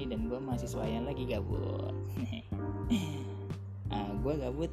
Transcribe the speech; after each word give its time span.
ini 0.00 0.16
dan 0.16 0.32
gue 0.32 0.40
mahasiswa 0.40 0.80
yang 0.88 1.04
lagi 1.04 1.28
gabut. 1.28 1.92
Nah, 3.90 4.06
gue 4.22 4.34
gabut 4.38 4.70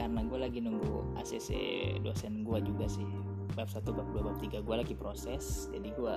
karena 0.00 0.24
gue 0.24 0.38
lagi 0.40 0.64
nunggu 0.64 1.12
ACC 1.20 1.52
dosen 2.00 2.40
gue 2.40 2.56
juga 2.64 2.88
sih. 2.88 3.04
Bab 3.52 3.68
1, 3.68 3.84
bab 3.92 4.08
2, 4.16 4.26
bab 4.32 4.36
3 4.40 4.64
gue 4.64 4.76
lagi 4.80 4.94
proses. 4.96 5.68
Jadi 5.76 5.92
gue 5.92 6.16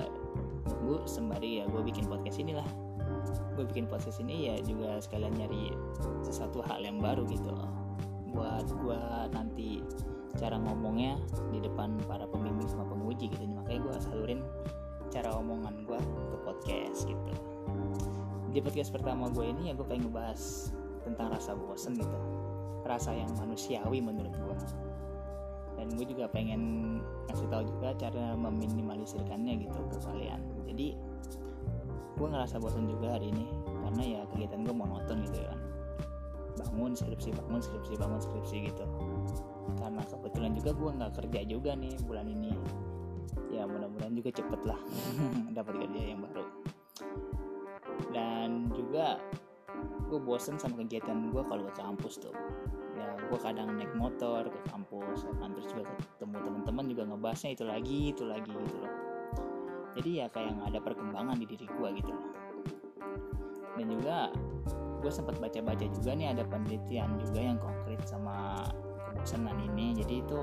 nunggu 0.71 1.03
sembari 1.03 1.59
ya 1.59 1.67
gue 1.67 1.83
bikin 1.83 2.07
podcast 2.07 2.39
inilah. 2.39 2.63
Gue 3.59 3.67
bikin 3.67 3.91
podcast 3.91 4.23
ini 4.23 4.51
ya 4.51 4.55
juga 4.63 5.03
sekalian 5.03 5.35
nyari 5.35 5.75
sesuatu 6.23 6.63
hal 6.63 6.79
yang 6.79 7.03
baru 7.03 7.27
gitu. 7.27 7.51
Buat 8.31 8.71
gue 8.71 9.01
nanti 9.35 9.83
cara 10.39 10.55
ngomongnya 10.63 11.19
di 11.51 11.59
depan 11.59 11.99
para 12.07 12.23
pembimbing 12.23 12.71
sama 12.71 12.87
penguji 12.87 13.27
gitu. 13.35 13.43
Makanya 13.51 13.79
gue 13.83 13.93
salurin 13.99 14.39
di 18.49 18.59
podcast 18.65 18.89
pertama 18.89 19.29
gue 19.29 19.45
ini 19.45 19.69
ya 19.69 19.73
gue 19.77 19.85
pengen 19.85 20.09
ngebahas 20.09 20.73
tentang 21.05 21.27
rasa 21.29 21.53
bosen 21.53 21.93
gitu. 21.93 22.17
Rasa 22.81 23.13
yang 23.13 23.29
manusiawi 23.37 24.01
menurut 24.01 24.33
gue 24.33 24.57
dan 25.79 25.95
gue 25.95 26.05
juga 26.11 26.27
pengen 26.27 26.61
kasih 27.31 27.47
tahu 27.47 27.63
juga 27.63 27.95
cara 27.95 28.35
meminimalisirkannya 28.35 29.63
gitu 29.63 29.79
ke 29.87 29.97
kalian. 30.03 30.41
Jadi 30.67 30.97
gue 32.19 32.27
ngerasa 32.27 32.59
bosan 32.59 32.89
juga 32.89 33.15
hari 33.15 33.31
ini 33.31 33.47
karena 33.87 34.03
ya 34.03 34.21
kegiatan 34.33 34.65
gue 34.67 34.75
monoton 34.75 35.23
gitu 35.29 35.39
kan. 35.39 35.59
Bangun 36.59 36.91
skripsi 36.97 37.31
bangun 37.31 37.61
skripsi 37.63 37.93
bangun 37.95 38.19
skripsi 38.19 38.55
gitu. 38.73 38.85
Karena 39.79 40.03
kebetulan 40.03 40.51
juga 40.57 40.71
gue 40.75 40.89
nggak 40.99 41.13
kerja 41.23 41.39
juga 41.47 41.71
nih 41.77 41.95
bulan 42.03 42.27
ini. 42.27 42.51
Ya 43.53 43.63
mudah-mudahan 43.63 44.13
juga 44.17 44.35
cepet 44.35 44.61
lah 44.65 44.81
dapat 45.57 45.85
kerja 45.85 46.01
yang 46.01 46.25
baru 46.25 46.43
dan 48.11 48.71
juga 48.73 49.19
gue 50.09 50.19
bosen 50.19 50.57
sama 50.57 50.81
kegiatan 50.81 51.29
gue 51.29 51.43
kalau 51.45 51.63
ke 51.69 51.73
kampus 51.77 52.17
tuh. 52.17 52.33
Ya 52.97 53.15
gue 53.15 53.39
kadang 53.39 53.77
naik 53.77 53.93
motor 53.95 54.49
ke 54.49 54.59
kampus 54.67 55.23
ya 55.23 55.33
kan. 55.37 55.53
Terus 55.53 55.67
juga 55.71 55.83
ketemu 56.17 56.35
teman-teman 56.41 56.85
juga 56.89 57.03
ngebahasnya 57.13 57.49
itu 57.53 57.63
lagi 57.63 57.99
itu 58.11 58.23
lagi 58.25 58.51
gitu 58.51 58.75
loh. 58.81 58.93
Jadi 59.99 60.09
ya 60.23 60.27
kayak 60.31 60.51
nggak 60.57 60.69
ada 60.75 60.79
perkembangan 60.81 61.35
di 61.37 61.45
diri 61.45 61.67
gue 61.67 61.89
gitu 62.01 62.11
loh. 62.11 62.31
Dan 63.77 63.85
juga 63.87 64.17
gue 64.99 65.11
sempat 65.13 65.39
baca-baca 65.39 65.85
juga 65.87 66.11
nih 66.11 66.35
ada 66.35 66.43
penelitian 66.43 67.15
juga 67.21 67.39
yang 67.39 67.57
konkret 67.61 68.01
sama 68.03 68.67
kebosanan 69.11 69.55
ini. 69.71 69.95
Jadi 69.95 70.25
itu 70.25 70.41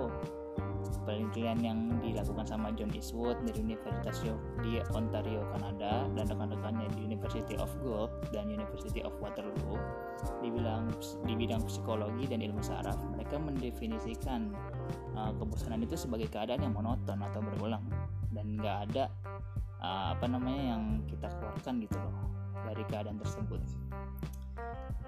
penelitian 1.06 1.58
yang 1.62 1.78
dilakukan 2.02 2.44
sama 2.44 2.74
John 2.74 2.90
Eastwood 2.90 3.38
dari 3.46 3.62
Universitas 3.62 4.20
di 4.60 4.82
Ontario, 4.90 5.46
Kanada 5.54 6.10
dan 6.12 6.24
rekan-rekannya 6.26 6.90
di 6.98 7.06
University 7.06 7.54
of 7.62 7.70
Guelph 7.80 8.10
dan 8.34 8.50
University 8.50 9.00
of 9.06 9.14
Waterloo 9.22 9.78
di 10.42 10.50
bidang 10.50 10.90
di 11.24 11.34
bidang 11.38 11.62
psikologi 11.62 12.26
dan 12.26 12.42
ilmu 12.42 12.60
saraf. 12.60 12.98
Mereka 13.14 13.38
mendefinisikan 13.38 14.50
uh, 15.14 15.30
kebosanan 15.38 15.86
itu 15.86 15.94
sebagai 15.94 16.26
keadaan 16.26 16.66
yang 16.66 16.74
monoton 16.74 17.22
atau 17.22 17.40
berulang 17.40 17.86
dan 18.34 18.58
nggak 18.58 18.76
ada 18.90 19.04
uh, 19.80 20.12
apa 20.18 20.26
namanya 20.26 20.76
yang 20.76 20.82
kita 21.06 21.30
keluarkan 21.38 21.78
gitu 21.86 21.96
loh 22.02 22.14
dari 22.66 22.82
keadaan 22.90 23.16
tersebut. 23.22 23.62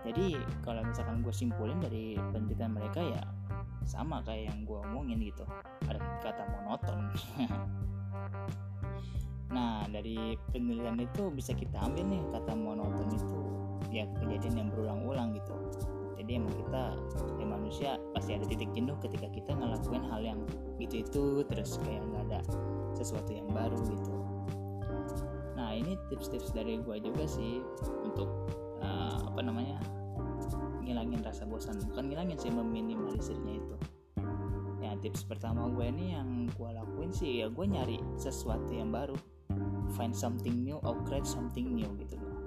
Jadi 0.07 0.39
kalau 0.63 0.87
misalkan 0.87 1.27
gue 1.27 1.35
simpulin 1.35 1.83
dari 1.83 2.15
penelitian 2.31 2.71
mereka 2.71 3.03
ya 3.03 3.23
sama 3.89 4.21
kayak 4.23 4.53
yang 4.53 4.69
gue 4.69 4.79
omongin 4.93 5.19
gitu. 5.25 5.49
Ada 5.89 5.99
kata 6.23 6.45
monoton. 6.53 6.99
Nah 9.49 9.89
dari 9.89 10.37
penelitian 10.53 11.01
itu 11.01 11.33
bisa 11.33 11.57
kita 11.57 11.81
ambil 11.81 12.05
nih 12.05 12.21
kata 12.37 12.53
monoton 12.53 13.09
itu. 13.17 13.41
Ya 13.89 14.05
kejadian 14.21 14.55
yang 14.61 14.69
berulang-ulang 14.69 15.33
gitu. 15.41 15.57
Jadi 16.21 16.37
emang 16.37 16.53
kita 16.53 16.83
ya 17.41 17.47
manusia 17.49 17.91
pasti 18.13 18.37
ada 18.37 18.45
titik 18.45 18.69
jenuh 18.77 18.93
ketika 19.01 19.33
kita 19.33 19.57
ngelakuin 19.57 20.05
hal 20.13 20.21
yang 20.21 20.41
gitu 20.77 21.01
itu 21.01 21.25
terus 21.49 21.81
kayak 21.81 22.05
nggak 22.13 22.23
ada 22.29 22.41
sesuatu 22.93 23.33
yang 23.33 23.49
baru 23.49 23.81
gitu. 23.89 24.13
Nah 25.57 25.73
ini 25.73 25.97
tips-tips 26.13 26.53
dari 26.53 26.77
gue 26.85 26.97
juga 27.01 27.25
sih 27.25 27.65
untuk 28.05 28.29
uh, 28.85 29.33
apa 29.33 29.41
namanya 29.41 29.81
ngilangin 30.89 31.21
rasa 31.21 31.45
bosan. 31.45 31.77
Bukan 31.93 32.09
ngilangin 32.09 32.41
sih 32.41 32.49
meminimalisirnya 32.49 33.61
itu. 33.61 33.77
Ya 34.81 34.97
tips 34.97 35.29
pertama 35.29 35.69
gue 35.69 35.85
ini 35.85 36.17
yang 36.17 36.49
gue 36.49 36.71
lakuin 36.73 37.13
sih 37.13 37.45
ya 37.45 37.53
gue 37.53 37.67
nyari 37.69 38.01
sesuatu 38.17 38.73
yang 38.73 38.89
baru. 38.89 39.15
Find 39.93 40.17
something 40.17 40.65
new 40.65 40.81
or 40.81 40.97
create 41.05 41.29
something 41.29 41.77
new 41.77 41.89
gitu. 42.01 42.17
Loh 42.17 42.39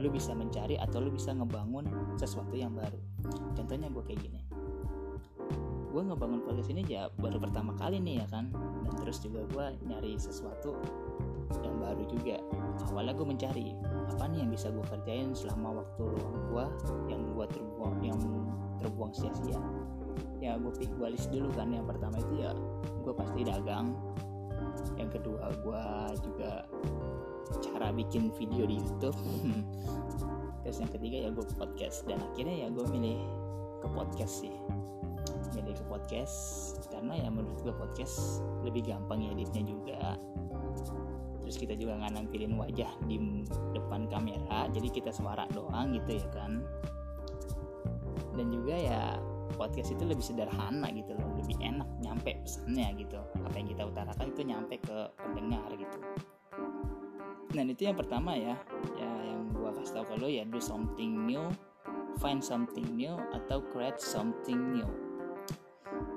lu 0.00 0.08
bisa 0.08 0.32
mencari 0.32 0.80
atau 0.80 0.98
lu 1.04 1.12
bisa 1.12 1.36
ngebangun 1.36 1.84
sesuatu 2.16 2.56
yang 2.56 2.72
baru. 2.72 2.96
Contohnya 3.52 3.92
gue 3.92 4.00
kayak 4.00 4.20
gini. 4.24 4.40
Gue 5.92 6.02
ngebangun 6.06 6.40
podcast 6.40 6.72
ini 6.72 6.88
ya 6.88 7.12
baru 7.20 7.36
pertama 7.36 7.76
kali 7.76 8.00
nih 8.00 8.24
ya 8.24 8.26
kan. 8.32 8.48
Dan 8.88 8.92
terus 8.96 9.20
juga 9.20 9.44
gue 9.52 9.66
nyari 9.84 10.16
sesuatu 10.16 10.80
yang 11.62 11.76
baru 11.82 12.02
juga. 12.06 12.36
Awalnya 12.90 13.14
gue 13.18 13.26
mencari 13.26 13.66
apa 14.10 14.24
nih 14.30 14.38
yang 14.46 14.50
bisa 14.54 14.68
gue 14.70 14.84
kerjain 14.86 15.34
selama 15.34 15.82
waktu 15.82 16.02
luang 16.06 16.36
gue 16.50 16.64
yang 17.10 17.22
gue 17.34 17.46
terbuang 17.50 17.96
yang 18.02 18.20
terbuang 18.78 19.12
sia-sia? 19.12 19.58
Ya 20.40 20.56
gue 20.56 20.72
gue 20.72 21.08
list 21.10 21.28
dulu 21.34 21.50
kan. 21.52 21.74
Yang 21.74 21.96
pertama 21.96 22.16
itu 22.22 22.34
ya 22.40 22.50
gue 23.02 23.14
pasti 23.14 23.40
dagang. 23.42 23.94
Yang 24.96 25.10
kedua 25.20 25.44
gue 25.60 25.84
juga 26.22 26.50
cara 27.60 27.90
bikin 27.90 28.30
video 28.38 28.64
di 28.64 28.78
YouTube. 28.78 29.18
Terus 30.62 30.76
yang 30.78 30.90
ketiga 30.92 31.16
ya 31.26 31.30
gue 31.34 31.46
podcast. 31.58 32.06
Dan 32.06 32.22
akhirnya 32.22 32.66
ya 32.66 32.68
gue 32.70 32.86
milih 32.88 33.20
ke 33.82 33.88
podcast 33.90 34.46
sih. 34.46 34.54
Milih 35.56 35.74
ke 35.76 35.84
podcast 35.90 36.36
karena 36.88 37.26
ya 37.26 37.28
menurut 37.32 37.58
gue 37.64 37.74
podcast 37.74 38.44
lebih 38.60 38.86
gampang 38.86 39.24
editnya 39.24 39.62
juga 39.66 40.20
terus 41.50 41.66
kita 41.66 41.74
juga 41.74 41.98
nggak 41.98 42.14
nampilin 42.14 42.54
wajah 42.54 42.86
di 43.10 43.18
depan 43.74 44.06
kamera 44.06 44.70
jadi 44.70 44.86
kita 44.86 45.10
suara 45.10 45.50
doang 45.50 45.98
gitu 45.98 46.22
ya 46.22 46.28
kan. 46.30 46.62
Dan 48.38 48.54
juga 48.54 48.78
ya 48.78 49.18
podcast 49.58 49.90
itu 49.90 50.06
lebih 50.06 50.22
sederhana 50.22 50.86
gitu 50.94 51.10
loh 51.18 51.34
lebih 51.34 51.58
enak 51.58 51.90
nyampe 52.06 52.38
pesannya 52.38 52.94
gitu. 53.02 53.18
Apa 53.42 53.58
yang 53.58 53.66
kita 53.66 53.82
utarakan 53.82 54.26
itu 54.30 54.42
nyampe 54.46 54.78
ke 54.78 54.98
pendengar 55.18 55.66
gitu. 55.74 55.98
Dan 57.50 57.66
itu 57.66 57.82
yang 57.90 57.98
pertama 57.98 58.38
ya 58.38 58.54
ya 58.94 59.10
yang 59.26 59.50
gua 59.50 59.74
kasih 59.74 59.98
tau 59.98 60.06
kalau 60.06 60.30
ya 60.30 60.46
do 60.46 60.62
something 60.62 61.26
new 61.26 61.50
find 62.22 62.38
something 62.38 62.86
new 62.94 63.18
atau 63.34 63.58
create 63.74 63.98
something 63.98 64.70
new. 64.70 64.86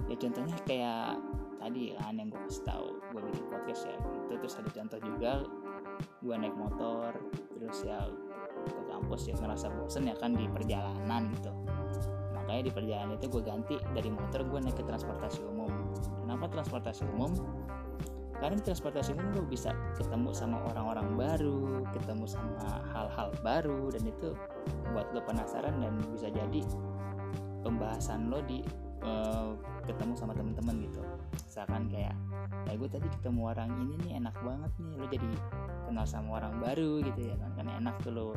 Ya 0.05 0.13
contohnya 0.13 0.57
kayak 0.69 1.17
tadi 1.63 1.96
kan 1.96 2.19
yang 2.19 2.28
gue 2.28 2.41
kasih 2.51 2.63
tahu 2.68 2.88
gue 3.16 3.22
bikin 3.31 3.46
podcast 3.47 3.81
ya. 3.88 3.97
Itu 4.28 4.34
terus 4.35 4.56
ada 4.59 4.69
contoh 4.75 5.00
juga 5.00 5.31
gue 6.19 6.35
naik 6.35 6.56
motor 6.59 7.12
terus 7.56 7.79
ya 7.88 8.03
ke 8.68 8.81
kampus 8.91 9.31
ya 9.31 9.35
ngerasa 9.40 9.72
bosen 9.72 10.03
ya 10.12 10.16
kan 10.19 10.35
di 10.35 10.44
perjalanan 10.51 11.31
gitu. 11.40 11.51
Makanya 12.35 12.62
di 12.68 12.72
perjalanan 12.75 13.16
itu 13.16 13.28
gue 13.31 13.44
ganti 13.47 13.75
dari 13.96 14.12
motor 14.12 14.44
gue 14.44 14.59
naik 14.59 14.75
ke 14.75 14.84
transportasi 14.84 15.40
umum. 15.47 15.72
Kenapa 16.28 16.51
transportasi 16.51 17.07
umum? 17.16 17.31
Karena 18.44 18.59
di 18.59 18.63
transportasi 18.68 19.16
umum 19.16 19.31
gue 19.31 19.47
bisa 19.47 19.72
ketemu 19.95 20.35
sama 20.35 20.59
orang-orang 20.68 21.16
baru 21.16 21.88
ketemu 21.95 22.25
sama 22.28 22.84
hal-hal 22.91 23.31
baru 23.40 23.88
dan 23.94 24.03
itu 24.03 24.35
buat 24.91 25.07
lo 25.16 25.24
penasaran 25.24 25.80
dan 25.80 25.95
bisa 26.12 26.28
jadi 26.28 26.62
pembahasan 27.63 28.28
lo 28.28 28.44
di 28.44 28.59
uh, 29.07 29.56
ketemu 29.88 30.13
sama 30.19 30.35
temen-temen 30.35 30.92
gitu 30.92 31.00
misalkan 31.33 31.89
kayak 31.89 32.15
ya 32.69 32.74
gue 32.74 32.89
tadi 32.89 33.07
ketemu 33.19 33.41
orang 33.53 33.69
ini 33.81 33.94
nih 34.07 34.12
enak 34.24 34.35
banget 34.41 34.71
nih 34.81 34.94
lo 34.97 35.06
jadi 35.09 35.30
kenal 35.89 36.06
sama 36.07 36.30
orang 36.41 36.53
baru 36.62 37.01
gitu 37.01 37.21
ya 37.30 37.35
kan 37.38 37.51
kan 37.57 37.68
enak 37.69 37.95
tuh 38.01 38.12
lo 38.13 38.27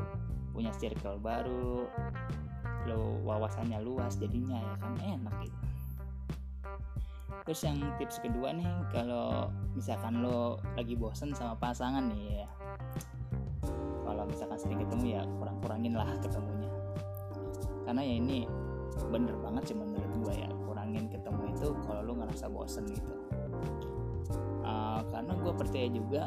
punya 0.56 0.72
circle 0.76 1.20
baru 1.20 1.84
lo 2.86 3.00
wawasannya 3.26 3.82
luas 3.82 4.16
jadinya 4.16 4.56
ya 4.56 4.74
kan 4.80 4.94
enak 5.02 5.34
gitu. 5.44 5.58
Terus 7.46 7.60
yang 7.62 7.78
tips 7.98 8.18
kedua 8.22 8.50
nih 8.54 8.66
kalau 8.90 9.50
misalkan 9.78 10.18
lo 10.22 10.58
lagi 10.74 10.98
bosen 10.98 11.30
sama 11.30 11.54
pasangan 11.58 12.10
nih 12.10 12.42
ya 12.42 12.48
kalau 14.06 14.22
misalkan 14.26 14.58
sering 14.58 14.82
ketemu 14.82 15.18
ya 15.18 15.22
kurang-kurangin 15.38 15.94
lah 15.94 16.08
ketemunya. 16.22 16.70
Karena 17.86 18.02
ya 18.02 18.14
ini 18.18 18.46
bener 19.12 19.34
banget 19.38 19.70
sih 19.70 19.76
menurut 19.76 20.10
gue 20.26 20.34
ya 20.34 20.50
kurangin 20.66 21.06
ketemu 21.10 21.45
itu 21.56 21.72
kalau 21.88 22.00
lo 22.04 22.12
ngerasa 22.20 22.46
bosen 22.52 22.84
gitu. 22.92 23.14
Uh, 24.66 25.00
karena 25.08 25.32
gue 25.40 25.52
percaya 25.56 25.88
juga 25.88 26.22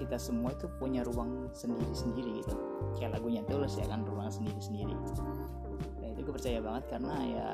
kita 0.00 0.16
semua 0.16 0.54
itu 0.56 0.66
punya 0.80 1.04
ruang 1.04 1.52
sendiri-sendiri 1.52 2.40
gitu. 2.42 2.56
Kayak 2.96 3.20
lagunya 3.20 3.44
tulus 3.46 3.76
ya 3.76 3.86
kan 3.86 4.02
ruang 4.08 4.32
sendiri-sendiri. 4.32 4.96
Nah 6.00 6.06
itu 6.08 6.20
gue 6.24 6.34
percaya 6.34 6.58
banget 6.64 6.84
karena 6.88 7.14
ya 7.28 7.48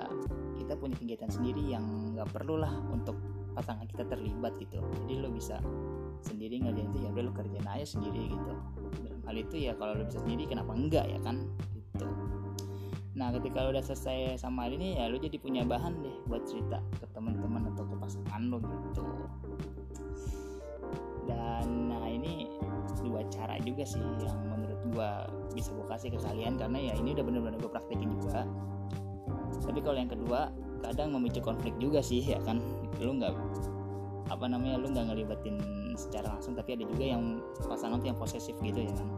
kita 0.57 0.73
punya 0.79 0.97
kegiatan 0.97 1.31
sendiri 1.31 1.63
yang 1.67 1.85
nggak 2.15 2.31
perlu 2.31 2.61
lah 2.61 2.73
untuk 2.93 3.19
pasangan 3.57 3.89
kita 3.89 4.05
terlibat 4.07 4.55
gitu. 4.61 4.79
Jadi 4.79 5.15
lo 5.19 5.29
bisa 5.33 5.59
sendiri 6.23 6.63
ngerjain 6.63 6.93
itu 6.93 6.99
ya 7.05 7.09
udah 7.13 7.25
lo 7.27 7.33
kerjain 7.35 7.67
aja 7.67 7.87
sendiri 7.87 8.31
gitu. 8.31 8.53
Hal 9.27 9.35
itu 9.35 9.57
ya 9.59 9.73
kalau 9.75 9.99
lo 9.99 10.05
bisa 10.07 10.23
sendiri 10.23 10.47
kenapa 10.47 10.73
enggak 10.77 11.07
ya 11.09 11.19
kan 11.25 11.51
nah 13.17 13.33
ketika 13.33 13.65
lo 13.65 13.73
udah 13.73 13.81
selesai 13.81 14.37
sama 14.37 14.69
hal 14.69 14.77
ini 14.77 15.01
ya 15.01 15.09
lo 15.09 15.17
jadi 15.17 15.41
punya 15.41 15.65
bahan 15.65 16.05
deh 16.05 16.17
buat 16.29 16.45
cerita 16.45 16.85
ke 17.01 17.09
teman-teman 17.17 17.73
atau 17.73 17.89
ke 17.89 17.97
pasangan 17.97 18.43
lo 18.53 18.61
gitu. 18.61 19.05
Dan 21.25 21.91
nah 21.91 22.05
ini 22.07 22.47
dua 23.01 23.25
cara 23.33 23.57
juga 23.65 23.83
sih 23.89 24.05
yang 24.21 24.37
menurut 24.53 24.79
gua 24.93 25.25
bisa 25.57 25.73
gue 25.73 25.87
kasih 25.89 26.13
ke 26.13 26.21
kalian 26.21 26.61
karena 26.61 26.93
ya 26.93 26.95
ini 27.01 27.17
udah 27.17 27.25
bener-bener 27.25 27.59
gue 27.59 27.73
praktekin 27.73 28.13
juga. 28.21 28.45
Tapi 29.65 29.81
kalau 29.81 29.97
yang 29.97 30.13
kedua 30.13 30.53
kadang 30.85 31.17
memicu 31.17 31.41
konflik 31.41 31.73
juga 31.81 32.05
sih 32.05 32.21
ya 32.21 32.39
kan? 32.45 32.61
Lu 33.01 33.17
nggak 33.17 33.33
apa 34.27 34.45
namanya 34.51 34.77
lu 34.83 34.91
nggak 34.91 35.07
ngelibatin 35.07 35.57
secara 35.95 36.35
langsung 36.35 36.59
tapi 36.59 36.75
ada 36.75 36.85
juga 36.85 37.05
yang 37.17 37.41
pasangan 37.63 38.03
tuh 38.03 38.11
yang 38.11 38.19
posesif 38.19 38.55
gitu 38.59 38.83
ya 38.83 38.93
kan 38.93 39.09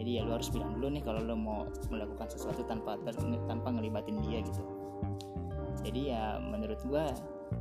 jadi 0.00 0.10
ya 0.20 0.22
lu 0.24 0.32
harus 0.32 0.48
bilang 0.48 0.80
dulu 0.80 0.96
nih 0.96 1.04
kalau 1.04 1.20
lu 1.20 1.36
mau 1.36 1.68
melakukan 1.92 2.32
sesuatu 2.32 2.64
tanpa 2.64 2.96
ter, 3.04 3.12
tanpa 3.44 3.68
ngelibatin 3.68 4.16
dia 4.24 4.40
gitu. 4.40 4.64
Jadi 5.84 6.08
ya 6.08 6.40
menurut 6.40 6.80
gua 6.88 7.12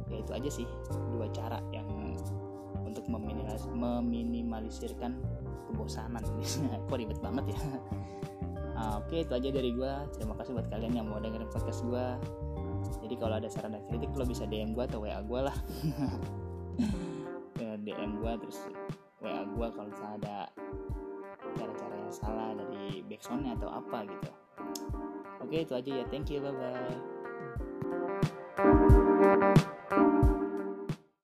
ya 0.07 0.24
itu 0.24 0.31
aja 0.31 0.50
sih 0.50 0.63
dua 1.12 1.27
cara 1.36 1.59
yang 1.75 2.15
untuk 2.88 3.03
meminimalisirkan 3.12 5.19
kebosanan. 5.68 6.24
Kok 6.88 6.95
ribet 6.95 7.19
banget 7.19 7.51
ya? 7.51 7.59
Nah, 8.80 9.03
oke 9.03 9.12
itu 9.12 9.35
aja 9.35 9.51
dari 9.51 9.75
gue 9.75 9.92
terima 10.15 10.39
kasih 10.39 10.56
buat 10.56 10.71
kalian 10.71 10.95
yang 10.95 11.12
mau 11.12 11.19
dengerin 11.19 11.51
podcast 11.51 11.83
gue 11.83 12.06
jadi 13.03 13.15
kalau 13.19 13.35
ada 13.35 13.51
saran 13.51 13.75
dan 13.75 13.83
kritik 13.92 14.07
lo 14.15 14.24
bisa 14.24 14.47
DM 14.47 14.71
gue 14.71 14.88
atau 14.88 15.03
WA 15.03 15.19
gue 15.19 15.39
lah. 15.44 15.57
DM 17.83 18.24
gue 18.24 18.31
terus 18.39 18.71
WA 19.19 19.44
gue 19.44 19.68
kalau 19.75 19.92
misalnya 19.92 20.15
ada 20.24 20.47
salah 22.11 22.53
dari 22.57 23.01
backsoundnya 23.06 23.56
atau 23.57 23.69
apa 23.69 24.06
gitu. 24.06 24.31
Oke 25.39 25.63
itu 25.63 25.73
aja 25.73 25.91
ya. 26.01 26.06
Thank 26.09 26.29
you 26.33 26.41
bye 26.41 26.53
bye 26.53 27.00